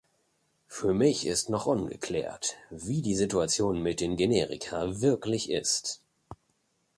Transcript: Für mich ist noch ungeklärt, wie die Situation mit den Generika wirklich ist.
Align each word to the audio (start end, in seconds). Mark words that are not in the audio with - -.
Für 0.67 0.95
mich 0.95 1.27
ist 1.27 1.51
noch 1.51 1.67
ungeklärt, 1.67 2.55
wie 2.71 3.03
die 3.03 3.13
Situation 3.13 3.83
mit 3.83 3.99
den 4.01 4.15
Generika 4.17 4.99
wirklich 4.99 5.51
ist. 5.51 6.01